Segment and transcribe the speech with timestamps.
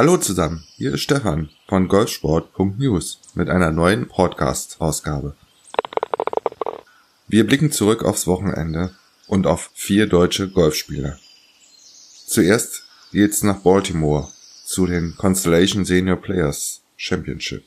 [0.00, 5.36] Hallo zusammen, hier ist Stefan von golfsport.news mit einer neuen Podcast-Ausgabe.
[7.28, 8.94] Wir blicken zurück aufs Wochenende
[9.26, 11.18] und auf vier deutsche Golfspieler.
[12.26, 14.28] Zuerst geht's nach Baltimore
[14.64, 17.64] zu den Constellation Senior Players Championship.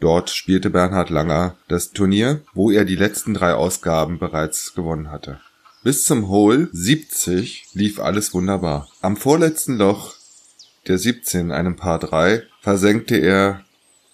[0.00, 5.38] Dort spielte Bernhard Langer das Turnier, wo er die letzten drei Ausgaben bereits gewonnen hatte.
[5.84, 8.88] Bis zum Hole 70 lief alles wunderbar.
[9.02, 10.16] Am vorletzten Loch
[10.86, 13.64] der 17, einem Paar 3, versenkte er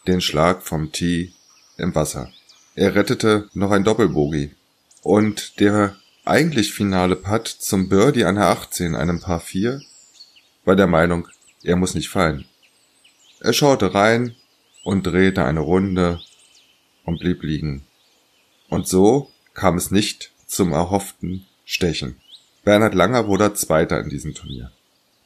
[0.06, 1.32] den Schlag vom Tee
[1.76, 2.30] im Wasser.
[2.74, 4.54] Er rettete noch ein Doppelbogie.
[5.02, 9.80] Und der eigentlich finale Putt zum Birdie an der 18, einem Paar 4,
[10.64, 11.28] war der Meinung,
[11.62, 12.44] er muss nicht fallen.
[13.40, 14.34] Er schaute rein
[14.84, 16.20] und drehte eine Runde
[17.04, 17.86] und blieb liegen.
[18.68, 22.16] Und so kam es nicht zum erhofften Stechen.
[22.64, 24.70] Bernhard Langer wurde Zweiter in diesem Turnier.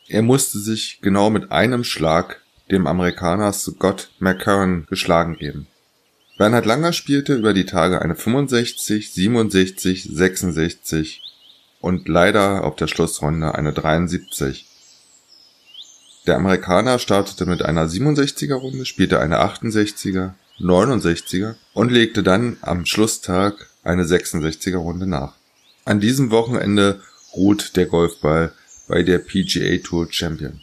[0.09, 5.67] Er musste sich genau mit einem Schlag dem Amerikaner Scott McCurran geschlagen geben.
[6.37, 11.23] Bernhard Langer spielte über die Tage eine 65, 67, 66
[11.81, 14.67] und leider auf der Schlussrunde eine 73.
[16.27, 22.87] Der Amerikaner startete mit einer 67er Runde, spielte eine 68er, 69er und legte dann am
[22.87, 25.35] Schlusstag eine 66er Runde nach.
[25.85, 27.01] An diesem Wochenende
[27.35, 28.53] ruht der Golfball
[28.87, 30.61] bei der PGA Tour Champion.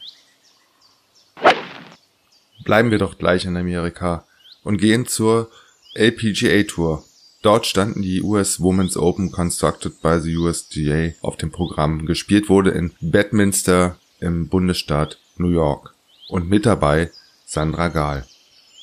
[2.64, 4.26] Bleiben wir doch gleich in Amerika
[4.64, 5.50] und gehen zur
[5.96, 7.04] LPGA Tour.
[7.42, 12.06] Dort standen die US Women's Open Constructed by the USGA auf dem Programm.
[12.06, 15.96] Gespielt wurde in Bedminster im Bundesstaat New York.
[16.28, 17.10] Und mit dabei
[17.46, 18.26] Sandra Gahl.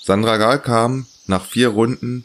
[0.03, 2.25] Sandra Gahl kam nach vier Runden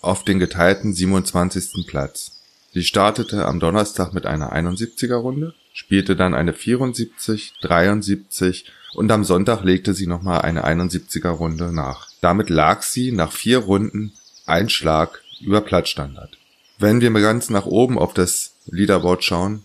[0.00, 1.86] auf den geteilten 27.
[1.86, 2.32] Platz.
[2.72, 9.22] Sie startete am Donnerstag mit einer 71er Runde, spielte dann eine 74, 73 und am
[9.22, 12.08] Sonntag legte sie nochmal eine 71er Runde nach.
[12.20, 14.12] Damit lag sie nach vier Runden
[14.44, 16.36] ein Schlag über Platzstandard.
[16.80, 19.62] Wenn wir ganz nach oben auf das Leaderboard schauen,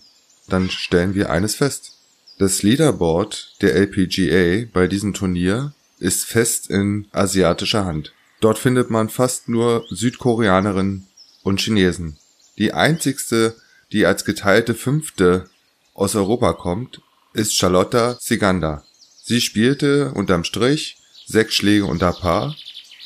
[0.48, 1.98] dann stellen wir eines fest.
[2.38, 8.12] Das Leaderboard der LPGA bei diesem Turnier ist fest in asiatischer Hand.
[8.40, 11.08] Dort findet man fast nur Südkoreanerinnen
[11.42, 12.18] und Chinesen.
[12.56, 13.56] Die einzigste,
[13.90, 15.48] die als geteilte Fünfte
[15.94, 17.00] aus Europa kommt,
[17.32, 18.84] ist Charlotta Siganda.
[19.22, 22.54] Sie spielte unterm Strich sechs Schläge unter Paar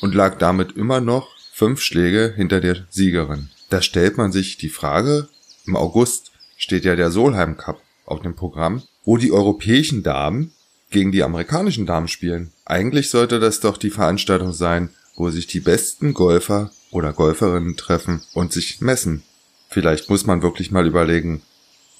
[0.01, 3.49] und lag damit immer noch fünf Schläge hinter der Siegerin.
[3.69, 5.29] Da stellt man sich die Frage,
[5.65, 10.51] im August steht ja der Solheim Cup auf dem Programm, wo die europäischen Damen
[10.89, 12.51] gegen die amerikanischen Damen spielen.
[12.65, 18.21] Eigentlich sollte das doch die Veranstaltung sein, wo sich die besten Golfer oder Golferinnen treffen
[18.33, 19.23] und sich messen.
[19.69, 21.43] Vielleicht muss man wirklich mal überlegen,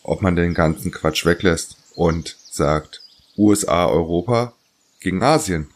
[0.04, 3.02] ob man den ganzen Quatsch weglässt und sagt
[3.38, 4.54] USA, Europa
[5.00, 5.68] gegen Asien.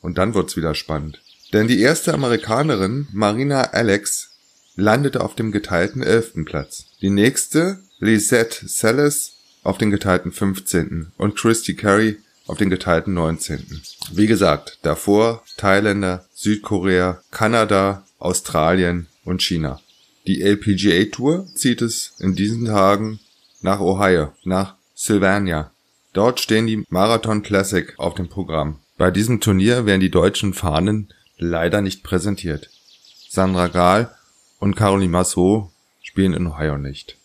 [0.00, 1.22] Und dann wird's wieder spannend.
[1.52, 4.30] Denn die erste Amerikanerin, Marina Alex,
[4.74, 6.86] landete auf dem geteilten elften Platz.
[7.02, 11.12] Die nächste, Lisette Selles, auf den geteilten 15.
[11.18, 13.82] und Christy Carey auf den geteilten 19.
[14.12, 19.80] Wie gesagt, davor Thailänder, Südkorea, Kanada, Australien und China.
[20.26, 23.20] Die LPGA Tour zieht es in diesen Tagen
[23.62, 25.70] nach Ohio, nach Sylvania.
[26.12, 28.80] Dort stehen die Marathon Classic auf dem Programm.
[28.98, 32.70] Bei diesem Turnier werden die deutschen Fahnen leider nicht präsentiert.
[33.28, 34.14] Sandra Gahl
[34.58, 35.70] und Caroline Massot
[36.02, 37.16] spielen in Ohio nicht.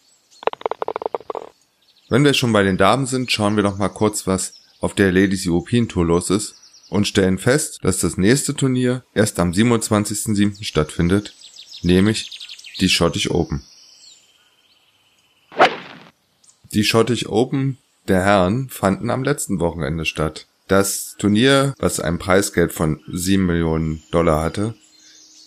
[2.09, 5.11] Wenn wir schon bei den Damen sind, schauen wir noch mal kurz, was auf der
[5.11, 6.55] Ladies European Tour los ist
[6.89, 10.63] und stellen fest, dass das nächste Turnier erst am 27.07.
[10.63, 11.33] stattfindet,
[11.81, 12.31] nämlich
[12.79, 13.63] die Scottish Open.
[16.73, 20.47] Die Scottish Open der Herren fanden am letzten Wochenende statt.
[20.67, 24.75] Das Turnier, was ein Preisgeld von 7 Millionen Dollar hatte,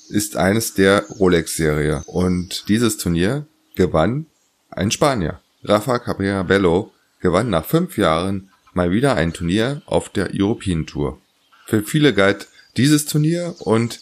[0.08, 2.02] ist eines der Rolex-Serie.
[2.06, 4.26] Und dieses Turnier gewann
[4.70, 5.40] ein Spanier.
[5.62, 6.90] Rafa Cabrera Bello
[7.20, 11.18] gewann nach fünf Jahren mal wieder ein Turnier auf der European Tour.
[11.66, 14.00] Für viele galt dieses Turnier und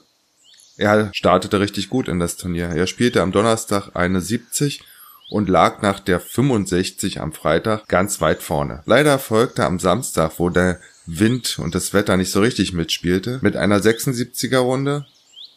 [0.77, 2.69] Er startete richtig gut in das Turnier.
[2.69, 4.83] Er spielte am Donnerstag eine 70
[5.29, 8.83] und lag nach der 65 am Freitag ganz weit vorne.
[8.85, 13.55] Leider folgte am Samstag, wo der Wind und das Wetter nicht so richtig mitspielte, mit
[13.55, 15.05] einer 76er Runde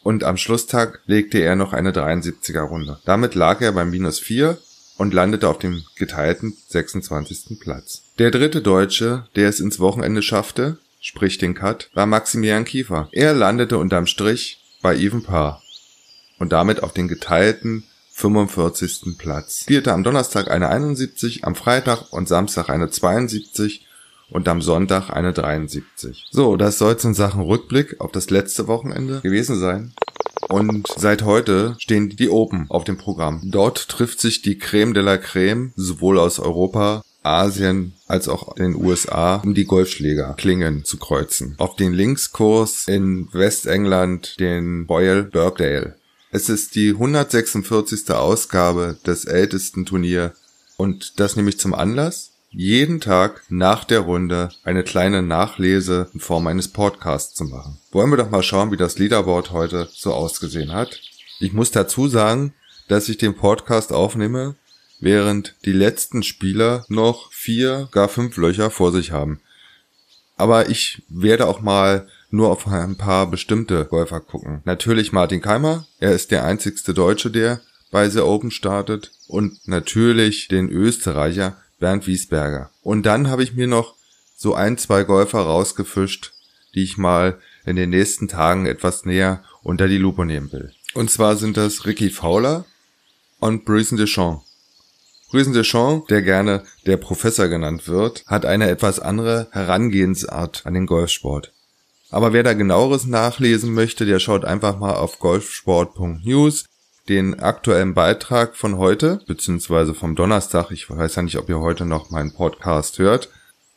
[0.03, 2.99] und am Schlusstag legte er noch eine 73er Runde.
[3.05, 4.59] Damit lag er beim minus 4
[4.97, 7.59] und landete auf dem geteilten 26.
[7.61, 8.03] Platz.
[8.19, 13.09] Der dritte Deutsche, der es ins Wochenende schaffte, sprich den Cut, war Maximilian Kiefer.
[13.13, 15.63] Er landete unterm Strich bei Even Paar
[16.39, 19.17] und damit auf den geteilten 45.
[19.17, 19.61] Platz.
[19.63, 23.87] Spielte am Donnerstag eine 71, am Freitag und Samstag eine 72
[24.31, 26.27] und am Sonntag eine 73.
[26.31, 29.93] So, das soll es in Sachen Rückblick auf das letzte Wochenende gewesen sein.
[30.49, 33.43] Und seit heute stehen die Open auf dem Programm.
[33.45, 38.75] Dort trifft sich die Creme de la Creme, sowohl aus Europa, Asien als auch den
[38.75, 41.55] USA, um die Golfschlägerklingen zu kreuzen.
[41.59, 45.97] Auf den Linkskurs in Westengland den Royal Birkdale.
[46.31, 48.11] Es ist die 146.
[48.11, 50.33] Ausgabe des ältesten Turnier
[50.77, 56.21] und das nehme ich zum Anlass, jeden Tag nach der Runde eine kleine Nachlese in
[56.21, 57.79] Form eines Podcasts zu machen.
[57.93, 61.01] Wollen wir doch mal schauen, wie das Leaderboard heute so ausgesehen hat.
[61.41, 62.55] Ich muss dazu sagen,
[62.89, 64.57] dass ich den Podcast aufnehme,
[65.01, 69.41] während die letzten Spieler noch vier, gar fünf Löcher vor sich haben.
[70.37, 74.63] Aber ich werde auch mal nur auf ein paar bestimmte Golfer gucken.
[74.65, 77.61] Natürlich Martin Keimer, er ist der einzigste Deutsche, der
[77.91, 82.71] bei The Open startet und natürlich den Österreicher Bernd Wiesberger.
[82.83, 83.95] Und dann habe ich mir noch
[84.37, 86.33] so ein, zwei Golfer rausgefischt,
[86.75, 90.73] die ich mal in den nächsten Tagen etwas näher unter die Lupe nehmen will.
[90.95, 92.65] Und zwar sind das Ricky Fowler
[93.41, 94.45] und Bryson DeChamps.
[95.31, 100.87] Bryson DeChamps, der gerne der Professor genannt wird, hat eine etwas andere Herangehensart an den
[100.87, 101.53] Golfsport.
[102.11, 106.65] Aber wer da genaueres nachlesen möchte, der schaut einfach mal auf golfsport.news
[107.09, 110.71] den aktuellen Beitrag von heute, beziehungsweise vom Donnerstag.
[110.71, 113.31] Ich weiß ja nicht, ob ihr heute noch meinen Podcast hört.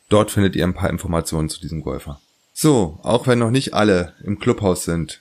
[0.08, 2.20] Dort findet ihr ein paar Informationen zu diesem Golfer.
[2.52, 5.20] So, auch wenn noch nicht alle im Clubhaus sind,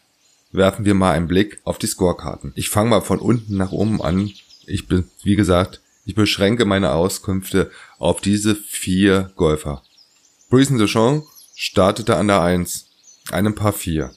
[0.51, 2.51] werfen wir mal einen Blick auf die Scorekarten.
[2.55, 4.29] Ich fange mal von unten nach oben an.
[4.65, 9.83] Ich bin, wie gesagt, ich beschränke meine Auskünfte auf diese vier Golfer.
[10.49, 12.87] Bryson DeChamps startete an der 1
[13.31, 14.11] einem Paar 4.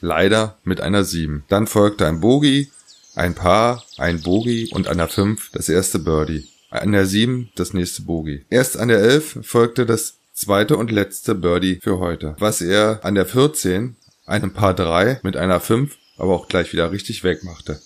[0.00, 1.44] Leider mit einer 7.
[1.48, 2.70] Dann folgte ein Bogey,
[3.18, 6.48] ein Paar, ein Bogey und an der 5 das erste Birdie.
[6.70, 8.44] An der 7 das nächste Bogey.
[8.50, 13.14] Erst an der 11 folgte das zweite und letzte Birdie für heute, was er an
[13.14, 17.80] der 14 einem Paar 3 mit einer 5 aber auch gleich wieder richtig wegmachte.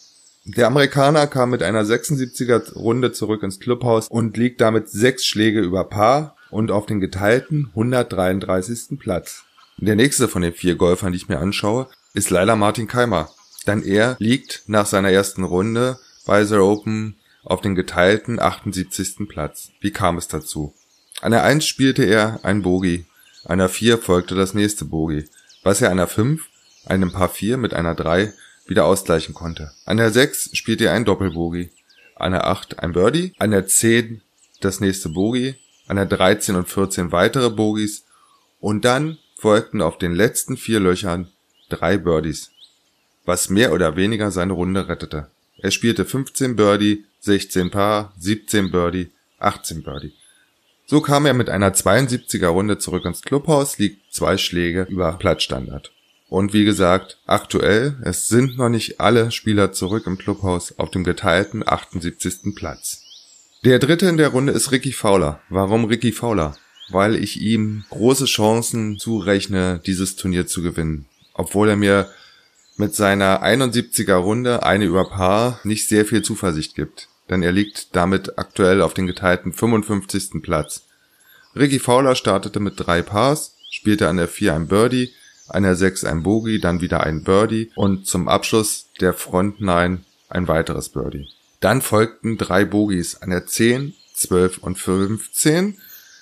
[0.44, 5.61] Der Amerikaner kam mit einer 76er Runde zurück ins Clubhaus und liegt damit sechs Schläge
[5.61, 8.99] über Paar und auf den geteilten 133.
[8.99, 9.44] Platz.
[9.76, 13.31] Der nächste von den vier Golfern, die ich mir anschaue, ist leider Martin Keimer.
[13.67, 19.29] Denn er liegt nach seiner ersten Runde bei The Open auf den geteilten 78.
[19.29, 19.70] Platz.
[19.81, 20.75] Wie kam es dazu?
[21.20, 23.06] An der 1 spielte er ein Bogey.
[23.44, 25.29] An der 4 folgte das nächste Bogey,
[25.63, 26.43] was er an der 5,
[26.87, 28.32] einem Paar 4 mit einer 3
[28.67, 29.72] wieder ausgleichen konnte.
[29.84, 31.70] An der 6 spielte er ein Doppelbogey.
[32.17, 33.34] An der 8 ein Birdie.
[33.39, 34.22] An der 10
[34.60, 35.56] das nächste Bogey.
[35.89, 38.05] An der 13 und 14 weitere Bogies.
[38.60, 41.27] Und dann folgten auf den letzten vier Löchern
[41.69, 42.52] drei Birdies,
[43.24, 45.29] was mehr oder weniger seine Runde rettete.
[45.58, 50.12] Er spielte 15 Birdie, 16 Paar, 17 Birdie, 18 Birdie.
[50.86, 55.93] So kam er mit einer 72er Runde zurück ins Clubhaus, liegt zwei Schläge über Platzstandard.
[56.29, 61.05] Und wie gesagt, aktuell, es sind noch nicht alle Spieler zurück im Clubhaus auf dem
[61.05, 62.55] geteilten 78.
[62.55, 63.02] Platz.
[63.64, 65.41] Der dritte in der Runde ist Ricky Fowler.
[65.48, 66.56] Warum Ricky Fowler?
[66.93, 71.06] weil ich ihm große Chancen zurechne, dieses Turnier zu gewinnen.
[71.34, 72.08] Obwohl er mir
[72.76, 77.94] mit seiner 71er Runde eine über Paar nicht sehr viel Zuversicht gibt, denn er liegt
[77.94, 80.43] damit aktuell auf den geteilten 55.
[80.43, 80.84] Platz.
[81.55, 85.12] Ricky Fowler startete mit drei Pars, spielte an der 4 ein Birdie,
[85.48, 90.05] an der 6 ein Bogey, dann wieder ein Birdie und zum Abschluss der Front 9
[90.29, 91.29] ein weiteres Birdie.
[91.60, 95.79] Dann folgten drei Bogies an der 10, 12 und 15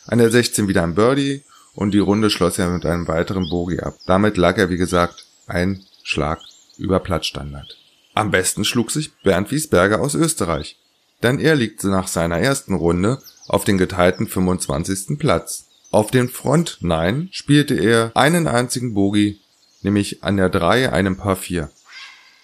[0.06, 1.42] an der 16 wieder ein Birdie
[1.74, 3.94] und die Runde schloss er mit einem weiteren Bogey ab.
[4.06, 6.40] Damit lag er, wie gesagt, ein Schlag
[6.78, 7.76] über Platzstandard.
[8.14, 10.76] Am besten schlug sich Bernd Wiesberger aus Österreich,
[11.22, 15.18] denn er liegt nach seiner ersten Runde auf den geteilten 25.
[15.18, 15.66] Platz.
[15.90, 19.40] Auf den Front 9 spielte er einen einzigen Bogey,
[19.82, 21.70] nämlich an der 3 einem Paar 4.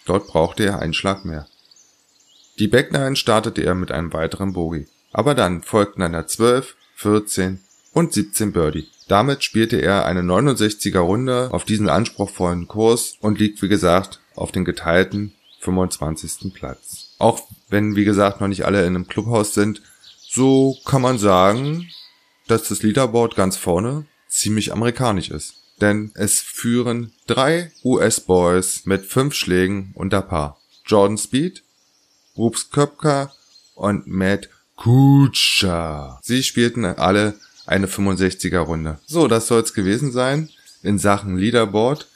[0.05, 1.47] Dort brauchte er einen Schlag mehr.
[2.59, 4.87] Die Back 9 startete er mit einem weiteren Bogey.
[5.13, 7.61] Aber dann folgten einer 12, 14
[7.93, 8.89] und 17 Birdie.
[9.09, 14.51] Damit spielte er eine 69er Runde auf diesen anspruchsvollen Kurs und liegt, wie gesagt, auf
[14.51, 16.53] den geteilten 25.
[16.53, 17.15] Platz.
[17.19, 19.81] Auch wenn, wie gesagt, noch nicht alle in einem Clubhaus sind,
[20.29, 21.89] so kann man sagen,
[22.47, 25.55] dass das Leaderboard ganz vorne ziemlich amerikanisch ist.
[25.81, 30.59] Denn es führen drei US-Boys mit fünf Schlägen unter Paar.
[30.85, 31.63] Jordan Speed,
[32.37, 33.33] Rups Köpker
[33.75, 36.21] und Matt Kutscher.
[36.23, 37.35] Sie spielten alle
[37.67, 38.99] eine 65er Runde.
[39.07, 40.49] So, das soll's gewesen sein
[40.83, 42.09] in Sachen Leaderboard.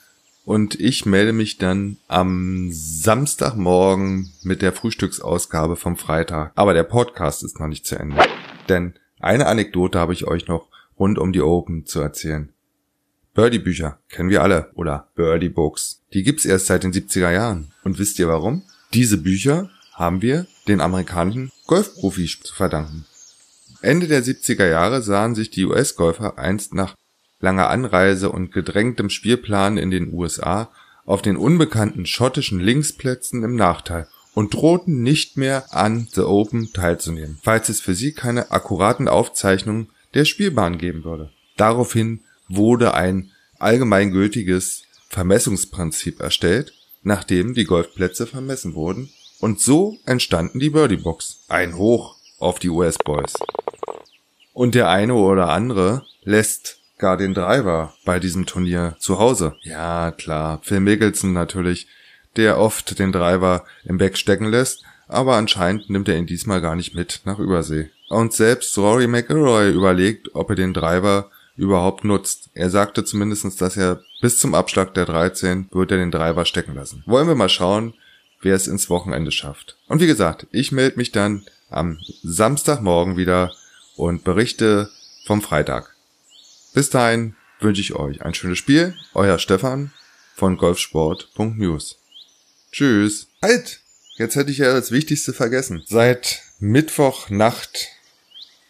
[0.45, 6.53] Und ich melde mich dann am Samstagmorgen mit der Frühstücksausgabe vom Freitag.
[6.55, 8.17] Aber der Podcast ist noch nicht zu Ende.
[8.69, 12.53] Denn eine Anekdote habe ich euch noch rund um die Open zu erzählen.
[13.35, 16.03] Birdie-Bücher kennen wir alle oder Birdie-Books.
[16.13, 17.73] Die gibt's erst seit den 70er Jahren.
[17.85, 18.63] Und wisst ihr warum?
[18.93, 23.05] Diese Bücher haben wir den amerikanischen Golfprofis zu verdanken.
[23.83, 26.95] Ende der 70er Jahre sahen sich die US-Golfer einst nach
[27.41, 30.71] langer Anreise und gedrängtem Spielplan in den USA
[31.07, 37.39] auf den unbekannten schottischen Linksplätzen im Nachteil und drohten nicht mehr an The Open teilzunehmen,
[37.43, 41.31] falls es für sie keine akkuraten Aufzeichnungen der Spielbahn geben würde.
[41.57, 46.73] Daraufhin wurde ein allgemeingültiges Vermessungsprinzip erstellt,
[47.03, 49.11] nachdem die Golfplätze vermessen wurden,
[49.41, 51.45] und so entstanden die Birdie Box.
[51.49, 53.35] Ein Hoch auf die US Boys.
[54.53, 59.57] Und der eine oder andere lässt gar den Driver bei diesem Turnier zu Hause.
[59.63, 61.87] Ja, klar, Phil Mickelson natürlich,
[62.37, 66.77] der oft den Driver im Back stecken lässt, aber anscheinend nimmt er ihn diesmal gar
[66.77, 67.91] nicht mit nach Übersee.
[68.09, 72.51] Und selbst Rory McIlroy überlegt, ob er den Driver überhaupt nutzt.
[72.55, 76.75] Er sagte zumindest, dass er bis zum Abschlag der 13 wird er den Driver stecken
[76.75, 77.03] lassen.
[77.07, 77.95] Wollen wir mal schauen,
[78.41, 79.77] wer es ins Wochenende schafft.
[79.87, 83.53] Und wie gesagt, ich melde mich dann am Samstagmorgen wieder
[83.97, 84.91] und berichte
[85.27, 85.95] vom Freitag.
[86.75, 88.95] Bis dahin wünsche ich euch ein schönes Spiel.
[89.15, 89.93] Euer Stefan
[90.35, 91.99] von golfsport.news.
[92.73, 93.29] Tschüss.
[93.43, 93.81] Halt!
[94.17, 95.83] Jetzt hätte ich ja das Wichtigste vergessen.
[95.87, 97.89] Seit Mittwochnacht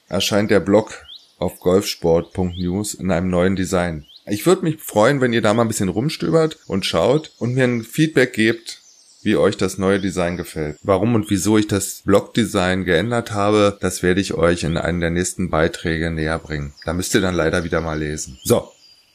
[0.09, 1.05] erscheint der Blog
[1.39, 4.07] auf golfsport.news in einem neuen Design.
[4.27, 7.65] Ich würde mich freuen, wenn ihr da mal ein bisschen rumstöbert und schaut und mir
[7.65, 8.81] ein Feedback gebt,
[9.23, 10.79] wie euch das neue Design gefällt.
[10.83, 15.11] Warum und wieso ich das Blog-Design geändert habe, das werde ich euch in einem der
[15.11, 16.73] nächsten Beiträge näher bringen.
[16.85, 18.39] Da müsst ihr dann leider wieder mal lesen.
[18.45, 18.69] So,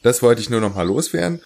[0.03, 1.41] das wollte ich nur noch mal loswerden.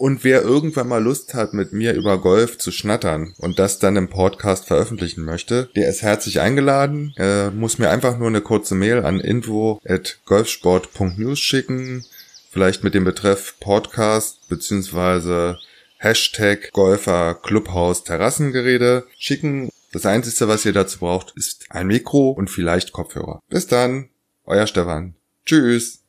[0.00, 3.96] Und wer irgendwann mal Lust hat, mit mir über Golf zu schnattern und das dann
[3.96, 7.12] im Podcast veröffentlichen möchte, der ist herzlich eingeladen.
[7.16, 12.06] Er muss mir einfach nur eine kurze Mail an info at golfsport.news schicken.
[12.50, 15.58] Vielleicht mit dem Betreff Podcast beziehungsweise
[16.02, 19.68] Hashtag Golfer Clubhaus Terrassengerede schicken.
[19.92, 23.40] Das Einzige, was ihr dazu braucht, ist ein Mikro und vielleicht Kopfhörer.
[23.50, 24.08] Bis dann,
[24.44, 25.14] euer Stefan.
[25.44, 26.02] Tschüss.